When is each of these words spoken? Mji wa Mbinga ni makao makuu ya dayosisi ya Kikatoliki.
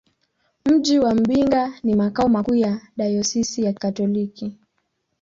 Mji 0.65 0.99
wa 0.99 1.13
Mbinga 1.15 1.73
ni 1.83 1.95
makao 1.95 2.29
makuu 2.29 2.55
ya 2.55 2.79
dayosisi 2.97 3.63
ya 3.63 3.73
Kikatoliki. 3.73 4.57